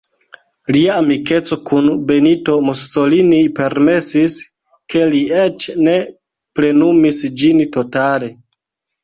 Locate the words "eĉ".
5.43-5.69